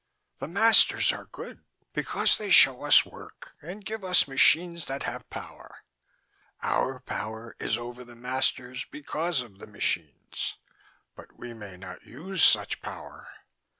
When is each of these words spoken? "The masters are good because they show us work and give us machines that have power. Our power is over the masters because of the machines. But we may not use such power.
"The 0.39 0.47
masters 0.47 1.13
are 1.13 1.25
good 1.25 1.63
because 1.93 2.35
they 2.39 2.49
show 2.49 2.85
us 2.85 3.05
work 3.05 3.53
and 3.61 3.85
give 3.85 4.03
us 4.03 4.27
machines 4.27 4.85
that 4.85 5.03
have 5.03 5.29
power. 5.29 5.83
Our 6.63 7.01
power 7.01 7.55
is 7.59 7.77
over 7.77 8.03
the 8.03 8.15
masters 8.15 8.83
because 8.89 9.41
of 9.41 9.59
the 9.59 9.67
machines. 9.67 10.57
But 11.15 11.37
we 11.37 11.53
may 11.53 11.77
not 11.77 12.03
use 12.03 12.43
such 12.43 12.81
power. 12.81 13.27